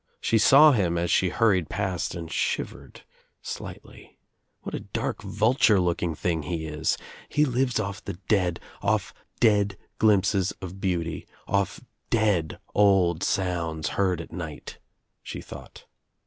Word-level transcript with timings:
She 0.19 0.39
saw 0.39 0.71
him 0.71 0.97
as 0.97 1.11
she 1.11 1.29
hurried 1.29 1.69
past 1.69 2.15
and 2.15 2.31
shivered 2.31 3.01
slightly. 3.43 4.17
"What 4.61 4.73
a 4.73 4.79
dark 4.79 5.21
vulture 5.21 5.79
like 5.79 6.01
thing 6.17 6.41
he 6.41 6.65
is 6.65 6.97
I 6.99 7.03
He 7.29 7.45
lives 7.45 7.79
off 7.79 8.03
the 8.03 8.15
dead, 8.27 8.59
oR 8.81 8.97
dead 9.39 9.77
glimpses 9.99 10.53
of 10.53 10.81
beauty, 10.81 11.27
oil 11.47 11.65
dead 11.65 11.67
S48 11.67 11.67
THE 11.67 11.67
TRIUMPH 11.67 11.81
OF 12.01 12.09
THE 12.09 12.19
EGG 12.55 12.59
old 12.73 13.21
sounds 13.23 13.87
heard 13.89 14.21
at 14.21 14.31
night," 14.33 14.79
she 15.21 15.39
thought. 15.39 15.85